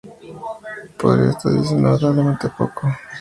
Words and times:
Pero 0.97 1.29
esto 1.29 1.51
dice 1.51 1.75
notablemente 1.75 2.49
poco. 2.57 2.87